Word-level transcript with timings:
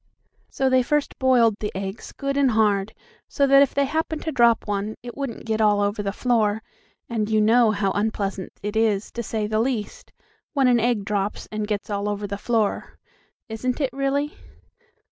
So 0.49 0.67
they 0.67 0.81
first 0.81 1.19
boiled 1.19 1.57
the 1.59 1.71
eggs 1.75 2.11
good 2.11 2.35
and 2.35 2.49
hard, 2.49 2.95
so 3.27 3.45
that 3.45 3.61
if 3.61 3.75
they 3.75 3.85
happened 3.85 4.23
to 4.23 4.31
drop 4.31 4.67
one, 4.67 4.95
it 5.03 5.15
wouldn't 5.15 5.45
get 5.45 5.61
all 5.61 5.79
over 5.79 6.01
the 6.01 6.11
floor, 6.11 6.63
and 7.07 7.29
you 7.29 7.39
know 7.39 7.69
how 7.69 7.91
unpleasant 7.91 8.51
it 8.63 8.75
is, 8.75 9.11
to 9.11 9.21
say 9.21 9.45
the 9.45 9.59
least, 9.59 10.11
when 10.53 10.67
an 10.67 10.79
egg 10.79 11.05
drops, 11.05 11.47
and 11.51 11.67
gets 11.67 11.91
all 11.91 12.09
over 12.09 12.25
the 12.25 12.39
floor. 12.39 12.97
Isn't 13.47 13.79
it, 13.79 13.93
really? 13.93 14.35